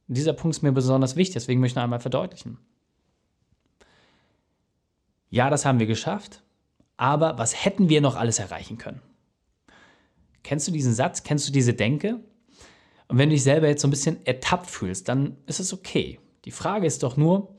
Und 0.08 0.16
dieser 0.16 0.32
Punkt 0.32 0.56
ist 0.56 0.62
mir 0.62 0.72
besonders 0.72 1.14
wichtig, 1.14 1.34
deswegen 1.34 1.60
möchte 1.60 1.74
ich 1.74 1.76
noch 1.76 1.84
einmal 1.84 2.00
verdeutlichen. 2.00 2.58
Ja, 5.30 5.50
das 5.50 5.64
haben 5.64 5.78
wir 5.78 5.86
geschafft, 5.86 6.42
aber 6.96 7.38
was 7.38 7.64
hätten 7.64 7.88
wir 7.88 8.00
noch 8.00 8.16
alles 8.16 8.40
erreichen 8.40 8.76
können? 8.76 9.00
Kennst 10.42 10.66
du 10.66 10.72
diesen 10.72 10.94
Satz? 10.94 11.22
Kennst 11.22 11.48
du 11.48 11.52
diese 11.52 11.74
Denke? 11.74 12.20
Und 13.08 13.18
wenn 13.18 13.28
du 13.28 13.34
dich 13.34 13.44
selber 13.44 13.68
jetzt 13.68 13.82
so 13.82 13.88
ein 13.88 13.92
bisschen 13.92 14.24
ertappt 14.26 14.66
fühlst, 14.66 15.08
dann 15.08 15.36
ist 15.46 15.60
es 15.60 15.72
okay. 15.72 16.18
Die 16.44 16.50
Frage 16.50 16.86
ist 16.86 17.02
doch 17.02 17.16
nur, 17.16 17.56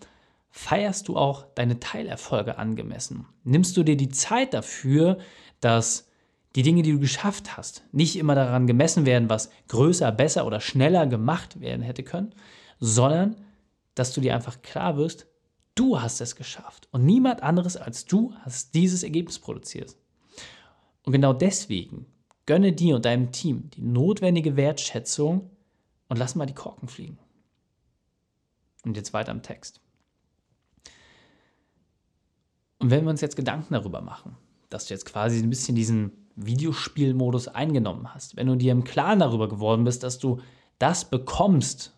feierst 0.52 1.08
du 1.08 1.18
auch 1.18 1.46
deine 1.56 1.80
Teilerfolge 1.80 2.58
angemessen? 2.58 3.28
Nimmst 3.44 3.76
du 3.78 3.84
dir 3.84 3.98
die 3.98 4.10
Zeit 4.10 4.54
dafür, 4.54 5.18
dass 5.60 6.08
die 6.56 6.64
Dinge, 6.64 6.84
die 6.84 6.94
du 6.94 7.00
geschafft 7.00 7.58
hast, 7.58 7.84
nicht 7.92 8.16
immer 8.16 8.36
daran 8.36 8.68
gemessen 8.68 9.06
werden, 9.06 9.30
was 9.30 9.50
größer, 9.68 10.12
besser 10.12 10.46
oder 10.46 10.62
schneller 10.62 11.06
gemacht 11.06 11.60
werden 11.60 11.82
hätte 11.82 12.04
können, 12.04 12.34
sondern 12.80 13.36
dass 13.94 14.14
du 14.14 14.22
dir 14.22 14.34
einfach 14.34 14.62
klar 14.62 14.98
wirst, 14.98 15.28
du 15.76 16.00
hast 16.00 16.22
es 16.22 16.36
geschafft 16.36 16.88
und 16.92 17.06
niemand 17.06 17.44
anderes 17.44 17.76
als 17.76 18.06
du 18.06 18.34
hast 18.44 18.74
dieses 18.74 19.04
Ergebnis 19.04 19.40
produziert. 19.40 19.98
Und 21.04 21.12
genau 21.12 21.34
deswegen 21.34 22.06
gönne 22.46 22.72
dir 22.72 22.96
und 22.96 23.06
deinem 23.06 23.32
Team 23.32 23.70
die 23.72 23.82
notwendige 23.82 24.56
Wertschätzung 24.56 25.50
und 26.08 26.18
lass 26.18 26.36
mal 26.36 26.46
die 26.46 26.54
Korken 26.54 26.88
fliegen. 26.88 27.20
Und 28.86 28.96
jetzt 28.96 29.14
weiter 29.14 29.32
im 29.32 29.42
Text. 29.42 29.82
Und 32.80 32.92
wenn 32.92 33.04
wir 33.04 33.10
uns 33.10 33.22
jetzt 33.22 33.36
Gedanken 33.36 33.74
darüber 33.74 34.02
machen, 34.02 34.38
dass 34.70 34.86
du 34.86 34.94
jetzt 34.94 35.06
quasi 35.06 35.40
ein 35.40 35.50
bisschen 35.50 35.76
diesen 35.76 36.12
Videospielmodus 36.36 37.48
eingenommen 37.48 38.14
hast, 38.14 38.36
wenn 38.36 38.48
du 38.48 38.56
dir 38.56 38.72
im 38.72 38.84
Klaren 38.84 39.20
darüber 39.20 39.48
geworden 39.48 39.86
bist, 39.86 40.04
dass 40.04 40.20
du 40.20 40.40
das 40.78 41.10
bekommst, 41.10 41.94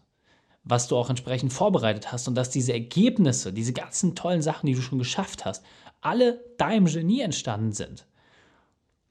was 0.63 0.87
du 0.87 0.95
auch 0.95 1.09
entsprechend 1.09 1.51
vorbereitet 1.51 2.11
hast 2.11 2.27
und 2.27 2.35
dass 2.35 2.49
diese 2.49 2.73
Ergebnisse, 2.73 3.51
diese 3.51 3.73
ganzen 3.73 4.15
tollen 4.15 4.41
Sachen, 4.41 4.67
die 4.67 4.75
du 4.75 4.81
schon 4.81 4.99
geschafft 4.99 5.45
hast, 5.45 5.65
alle 6.01 6.41
deinem 6.57 6.85
Genie 6.85 7.21
entstanden 7.21 7.71
sind, 7.71 8.05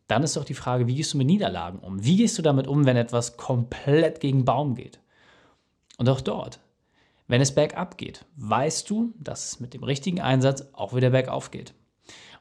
dann 0.07 0.23
ist 0.23 0.37
doch 0.37 0.45
die 0.45 0.55
Frage, 0.55 0.87
wie 0.87 0.95
gehst 0.95 1.15
du 1.15 1.19
mit 1.19 1.27
Niederlagen 1.27 1.81
um? 1.81 2.05
Wie 2.05 2.17
gehst 2.17 2.39
du 2.39 2.43
damit 2.43 2.69
um, 2.69 2.87
wenn 2.87 2.97
etwas 2.97 3.37
komplett 3.37 4.21
gegen 4.21 4.45
Baum 4.45 4.77
geht? 4.77 5.01
Und 5.99 6.09
auch 6.09 6.21
dort 6.21 6.61
wenn 7.29 7.41
es 7.41 7.55
bergab 7.55 7.99
geht, 7.99 8.25
weißt 8.37 8.89
du, 8.89 9.15
dass 9.19 9.47
es 9.47 9.61
mit 9.61 9.75
dem 9.75 9.83
richtigen 9.83 10.21
Einsatz 10.21 10.65
auch 10.73 10.95
wieder 10.95 11.11
bergauf 11.11 11.51
geht. 11.51 11.75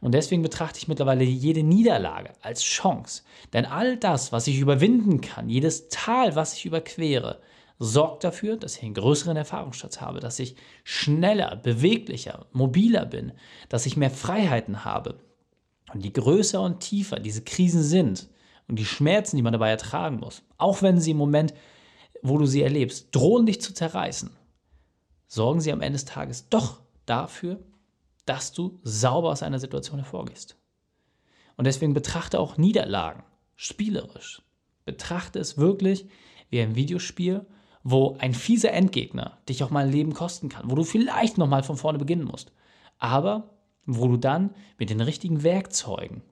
Und 0.01 0.13
deswegen 0.13 0.43
betrachte 0.43 0.77
ich 0.77 0.87
mittlerweile 0.87 1.23
jede 1.23 1.63
Niederlage 1.63 2.33
als 2.41 2.61
Chance. 2.61 3.23
Denn 3.53 3.65
all 3.65 3.97
das, 3.97 4.31
was 4.31 4.47
ich 4.47 4.59
überwinden 4.59 5.21
kann, 5.21 5.49
jedes 5.49 5.89
Tal, 5.89 6.35
was 6.35 6.53
ich 6.53 6.65
überquere, 6.65 7.39
sorgt 7.79 8.23
dafür, 8.23 8.57
dass 8.57 8.77
ich 8.77 8.83
einen 8.83 8.93
größeren 8.93 9.35
Erfahrungsschatz 9.35 10.01
habe, 10.01 10.19
dass 10.19 10.39
ich 10.39 10.55
schneller, 10.83 11.55
beweglicher, 11.55 12.45
mobiler 12.51 13.05
bin, 13.05 13.33
dass 13.69 13.85
ich 13.85 13.97
mehr 13.97 14.11
Freiheiten 14.11 14.85
habe. 14.85 15.19
Und 15.93 16.03
je 16.03 16.11
größer 16.11 16.61
und 16.61 16.79
tiefer 16.79 17.19
diese 17.19 17.43
Krisen 17.43 17.83
sind 17.83 18.29
und 18.67 18.79
die 18.79 18.85
Schmerzen, 18.85 19.35
die 19.35 19.41
man 19.41 19.53
dabei 19.53 19.69
ertragen 19.69 20.17
muss, 20.17 20.43
auch 20.57 20.81
wenn 20.81 20.99
sie 20.99 21.11
im 21.11 21.17
Moment, 21.17 21.53
wo 22.21 22.37
du 22.37 22.45
sie 22.45 22.63
erlebst, 22.63 23.09
drohen 23.11 23.45
dich 23.45 23.61
zu 23.61 23.73
zerreißen, 23.73 24.31
sorgen 25.27 25.61
sie 25.61 25.71
am 25.71 25.81
Ende 25.81 25.97
des 25.97 26.05
Tages 26.05 26.49
doch 26.49 26.81
dafür, 27.05 27.59
dass 28.25 28.53
du 28.53 28.79
sauber 28.83 29.29
aus 29.29 29.43
einer 29.43 29.59
Situation 29.59 29.99
hervorgehst. 29.99 30.57
Und 31.57 31.65
deswegen 31.65 31.93
betrachte 31.93 32.39
auch 32.39 32.57
Niederlagen 32.57 33.23
spielerisch. 33.55 34.41
Betrachte 34.83 35.39
es 35.39 35.57
wirklich 35.57 36.07
wie 36.49 36.61
ein 36.61 36.75
Videospiel, 36.75 37.45
wo 37.83 38.17
ein 38.19 38.33
fieser 38.33 38.71
Endgegner 38.71 39.37
dich 39.47 39.63
auch 39.63 39.69
mal 39.69 39.85
ein 39.85 39.91
Leben 39.91 40.13
kosten 40.13 40.49
kann, 40.49 40.69
wo 40.69 40.75
du 40.75 40.83
vielleicht 40.83 41.37
nochmal 41.37 41.63
von 41.63 41.77
vorne 41.77 41.99
beginnen 41.99 42.25
musst. 42.25 42.51
Aber 42.97 43.55
wo 43.85 44.07
du 44.07 44.17
dann 44.17 44.55
mit 44.77 44.89
den 44.89 45.01
richtigen 45.01 45.43
Werkzeugen, 45.43 46.23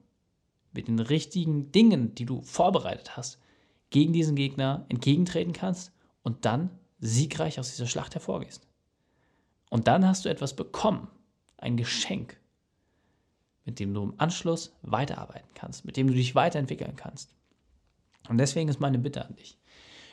mit 0.72 0.88
den 0.88 0.98
richtigen 0.98 1.70
Dingen, 1.70 2.14
die 2.14 2.26
du 2.26 2.42
vorbereitet 2.42 3.16
hast, 3.16 3.38
gegen 3.90 4.12
diesen 4.12 4.34
Gegner 4.34 4.84
entgegentreten 4.88 5.52
kannst 5.52 5.92
und 6.22 6.44
dann 6.44 6.70
siegreich 6.98 7.60
aus 7.60 7.70
dieser 7.70 7.86
Schlacht 7.86 8.14
hervorgehst. 8.14 8.66
Und 9.74 9.88
dann 9.88 10.06
hast 10.06 10.24
du 10.24 10.28
etwas 10.28 10.54
bekommen, 10.54 11.08
ein 11.58 11.76
Geschenk, 11.76 12.38
mit 13.64 13.80
dem 13.80 13.92
du 13.92 14.04
im 14.04 14.14
Anschluss 14.18 14.72
weiterarbeiten 14.82 15.48
kannst, 15.54 15.84
mit 15.84 15.96
dem 15.96 16.06
du 16.06 16.14
dich 16.14 16.36
weiterentwickeln 16.36 16.94
kannst. 16.94 17.34
Und 18.28 18.38
deswegen 18.38 18.68
ist 18.68 18.78
meine 18.78 19.00
Bitte 19.00 19.24
an 19.24 19.34
dich. 19.34 19.58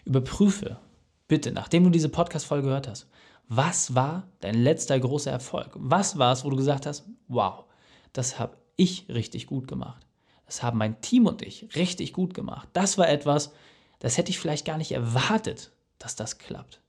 Überprüfe 0.04 0.80
bitte, 1.28 1.52
nachdem 1.52 1.84
du 1.84 1.92
diese 1.92 2.10
Podcast-Folge 2.10 2.70
gehört 2.70 2.88
hast, 2.88 3.08
was 3.50 3.94
war 3.94 4.28
dein 4.40 4.56
letzter 4.56 5.00
großer 5.00 5.30
Erfolg? 5.30 5.70
Was 5.76 6.18
war 6.18 6.34
es, 6.34 6.44
wo 6.44 6.50
du 6.50 6.58
gesagt 6.58 6.88
hast, 6.88 7.06
wow, 7.28 7.66
das 8.14 8.40
habe 8.40 8.58
ich 8.78 9.06
richtig 9.10 9.46
gut 9.46 9.68
gemacht. 9.68 10.08
Das 10.48 10.64
haben 10.64 10.80
mein 10.80 11.02
Team 11.02 11.28
und 11.28 11.44
ich 11.44 11.76
richtig 11.76 12.14
gut 12.14 12.34
gemacht. 12.34 12.68
Das 12.74 12.98
war 12.98 13.08
etwas, 13.08 13.54
das 14.00 14.18
hätte 14.18 14.32
ich 14.32 14.40
vielleicht 14.40 14.66
gar 14.66 14.80
nicht 14.80 14.92
erwartet, 14.92 15.72
dass 16.00 16.16
das 16.16 16.40
klappt. 16.40 16.82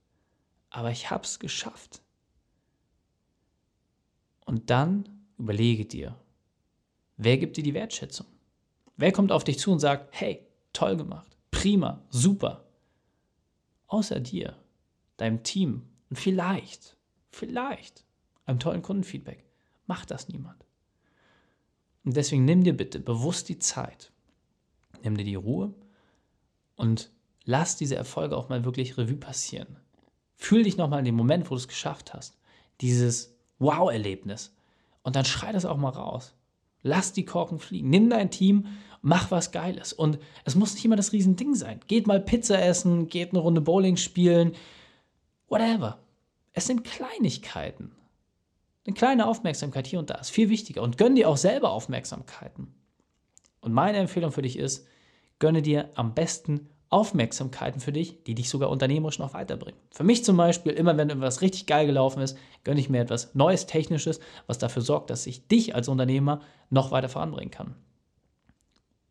Aber 0.70 0.90
ich 0.90 1.10
habe 1.10 1.24
es 1.24 1.38
geschafft. 1.38 2.00
Und 4.44 4.70
dann 4.70 5.08
überlege 5.38 5.84
dir, 5.84 6.16
wer 7.16 7.38
gibt 7.38 7.56
dir 7.56 7.64
die 7.64 7.74
Wertschätzung? 7.74 8.26
Wer 8.96 9.12
kommt 9.12 9.32
auf 9.32 9.44
dich 9.44 9.58
zu 9.58 9.72
und 9.72 9.80
sagt, 9.80 10.08
hey, 10.12 10.46
toll 10.72 10.96
gemacht, 10.96 11.36
prima, 11.50 12.02
super. 12.10 12.66
Außer 13.86 14.20
dir, 14.20 14.56
deinem 15.16 15.42
Team 15.42 15.82
und 16.10 16.16
vielleicht, 16.16 16.96
vielleicht 17.30 18.04
einem 18.44 18.58
tollen 18.58 18.82
Kundenfeedback. 18.82 19.44
Macht 19.86 20.10
das 20.10 20.28
niemand. 20.28 20.64
Und 22.04 22.16
deswegen 22.16 22.44
nimm 22.44 22.64
dir 22.64 22.76
bitte 22.76 22.98
bewusst 22.98 23.48
die 23.48 23.58
Zeit, 23.58 24.12
nimm 25.02 25.16
dir 25.16 25.24
die 25.24 25.34
Ruhe 25.34 25.74
und 26.76 27.10
lass 27.44 27.76
diese 27.76 27.96
Erfolge 27.96 28.36
auch 28.36 28.48
mal 28.48 28.64
wirklich 28.64 28.98
Revue 28.98 29.16
passieren. 29.16 29.76
Fühl 30.36 30.64
dich 30.64 30.76
nochmal 30.76 31.00
in 31.00 31.04
dem 31.04 31.14
Moment, 31.14 31.46
wo 31.46 31.50
du 31.50 31.60
es 31.60 31.68
geschafft 31.68 32.14
hast. 32.14 32.36
Dieses 32.80 33.36
Wow-Erlebnis. 33.58 34.54
Und 35.02 35.16
dann 35.16 35.24
schrei 35.24 35.52
das 35.52 35.64
auch 35.64 35.76
mal 35.76 35.90
raus. 35.90 36.34
Lass 36.82 37.12
die 37.12 37.24
Korken 37.24 37.58
fliegen. 37.58 37.90
Nimm 37.90 38.10
dein 38.10 38.30
Team, 38.30 38.66
mach 39.02 39.30
was 39.30 39.52
Geiles. 39.52 39.92
Und 39.92 40.18
es 40.44 40.54
muss 40.54 40.74
nicht 40.74 40.84
immer 40.84 40.96
das 40.96 41.12
Riesending 41.12 41.54
sein. 41.54 41.80
Geht 41.86 42.06
mal 42.06 42.20
Pizza 42.20 42.60
essen, 42.60 43.08
geht 43.08 43.30
eine 43.30 43.40
Runde 43.40 43.60
Bowling 43.60 43.96
spielen, 43.96 44.52
whatever. 45.48 45.98
Es 46.52 46.66
sind 46.66 46.84
Kleinigkeiten. 46.84 47.92
Eine 48.86 48.94
kleine 48.94 49.26
Aufmerksamkeit 49.26 49.86
hier 49.86 50.00
und 50.00 50.10
da 50.10 50.16
ist 50.16 50.30
viel 50.30 50.48
wichtiger. 50.48 50.82
Und 50.82 50.98
gönn 50.98 51.14
dir 51.14 51.28
auch 51.28 51.36
selber 51.36 51.70
Aufmerksamkeiten. 51.70 52.74
Und 53.60 53.72
meine 53.72 53.98
Empfehlung 53.98 54.32
für 54.32 54.42
dich 54.42 54.58
ist, 54.58 54.86
gönne 55.38 55.62
dir 55.62 55.90
am 55.94 56.14
besten 56.14 56.68
Aufmerksamkeiten 56.92 57.80
für 57.80 57.92
dich, 57.92 58.22
die 58.24 58.34
dich 58.34 58.48
sogar 58.48 58.68
unternehmerisch 58.68 59.18
noch 59.18 59.32
weiterbringen. 59.34 59.80
Für 59.90 60.04
mich 60.04 60.24
zum 60.24 60.36
Beispiel, 60.36 60.72
immer 60.72 60.96
wenn 60.96 61.10
etwas 61.10 61.40
richtig 61.40 61.66
geil 61.66 61.86
gelaufen 61.86 62.22
ist, 62.22 62.36
gönne 62.64 62.80
ich 62.80 62.90
mir 62.90 63.00
etwas 63.00 63.34
Neues, 63.34 63.66
Technisches, 63.66 64.20
was 64.46 64.58
dafür 64.58 64.82
sorgt, 64.82 65.10
dass 65.10 65.26
ich 65.26 65.48
dich 65.48 65.74
als 65.74 65.88
Unternehmer 65.88 66.40
noch 66.70 66.90
weiter 66.90 67.08
voranbringen 67.08 67.50
kann. 67.50 67.74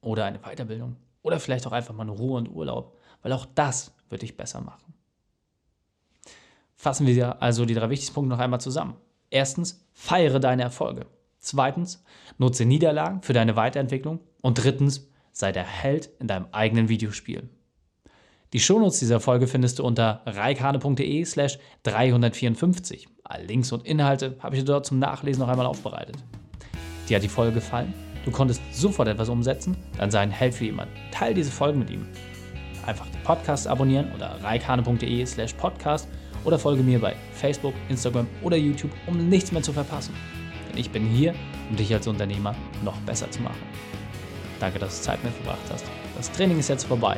Oder 0.02 0.26
eine 0.26 0.40
Weiterbildung. 0.40 0.96
Oder 1.24 1.40
vielleicht 1.40 1.66
auch 1.68 1.72
einfach 1.72 1.94
mal 1.94 2.04
eine 2.04 2.12
Ruhe 2.12 2.38
und 2.38 2.50
Urlaub, 2.50 2.98
weil 3.22 3.34
auch 3.34 3.46
das 3.56 3.94
wird 4.10 4.22
dich 4.22 4.38
besser 4.38 4.62
machen. 4.62 4.94
Fassen 6.76 7.06
wir 7.06 7.42
also 7.42 7.66
die 7.66 7.76
drei 7.76 7.90
wichtigsten 7.90 8.16
Punkte 8.16 8.30
noch 8.30 8.40
einmal 8.40 8.62
zusammen. 8.62 8.96
Erstens, 9.30 9.86
feiere 9.94 10.40
deine 10.40 10.64
Erfolge. 10.64 11.06
Zweitens, 11.40 12.04
nutze 12.38 12.66
Niederlagen 12.66 13.22
für 13.22 13.34
deine 13.34 13.56
Weiterentwicklung. 13.56 14.20
Und 14.42 14.64
drittens, 14.64 15.08
sei 15.32 15.52
der 15.52 15.64
Held 15.64 16.10
in 16.20 16.28
deinem 16.28 16.48
eigenen 16.52 16.90
Videospiel. 16.90 17.50
Die 18.54 18.60
Shownotes 18.60 19.00
dieser 19.00 19.22
Folge 19.22 19.48
findest 19.48 19.80
du 19.80 19.86
unter 19.86 20.24
reikane.de 20.26 21.24
slash 21.24 21.58
354. 21.84 23.08
Alle 23.24 23.46
Links 23.46 23.72
und 23.72 23.86
Inhalte 23.86 24.36
habe 24.40 24.56
ich 24.56 24.62
dir 24.62 24.66
dort 24.66 24.86
zum 24.86 25.00
Nachlesen 25.00 25.42
noch 25.42 25.48
einmal 25.48 25.66
aufbereitet. 25.66 26.18
dir 27.08 27.16
hat 27.16 27.24
die 27.24 27.30
Folge 27.30 27.54
gefallen, 27.54 27.94
du 28.26 28.32
konntest 28.32 28.62
sofort 28.74 29.08
etwas 29.08 29.30
umsetzen, 29.30 29.78
dann 29.98 30.12
sei 30.12 30.20
ein 30.20 30.32
Held 30.32 30.54
für 30.54 30.66
jemanden. 30.66 30.94
Teil 31.12 31.34
diese 31.34 31.50
Folge 31.50 31.80
mit 31.80 31.90
ihm. 31.90 32.06
Einfach 32.86 33.08
den 33.08 33.24
Podcast 33.24 33.68
abonnieren 33.68 34.12
oder 34.14 34.38
reikane.de 34.44 35.26
slash 35.26 35.54
podcast 35.54 36.10
oder 36.44 36.60
folge 36.60 36.84
mir 36.84 37.00
bei 37.00 37.16
Facebook, 37.32 37.74
Instagram 37.88 38.28
oder 38.42 38.58
YouTube, 38.58 38.92
um 39.08 39.30
nichts 39.30 39.54
mehr 39.54 39.62
zu 39.62 39.72
verpassen. 39.72 40.14
Denn 40.70 40.78
ich 40.78 40.90
bin 40.90 41.06
hier, 41.06 41.34
um 41.70 41.78
dich 41.78 41.94
als 41.94 42.06
Unternehmer 42.06 42.54
noch 42.84 43.00
besser 43.02 43.32
zu 43.32 43.42
machen. 43.42 43.62
Danke, 44.60 44.78
dass 44.78 44.98
du 44.98 45.04
Zeit 45.06 45.24
mit 45.24 45.32
verbracht 45.36 45.72
hast. 45.72 45.86
Das 46.18 46.30
Training 46.34 46.60
ist 46.60 46.68
jetzt 46.68 46.84
vorbei. 46.84 47.18